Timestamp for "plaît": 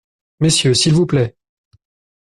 1.05-1.37